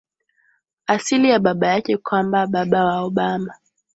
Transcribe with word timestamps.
asili 0.87 1.29
ya 1.29 1.39
baba 1.39 1.67
yake 1.67 1.97
Kwamba 1.97 2.47
baba 2.47 2.85
wa 2.85 2.99
Obama 3.01 3.53